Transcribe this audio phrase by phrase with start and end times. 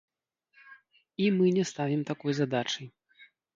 [1.27, 2.81] І мы не ставім такой задачы.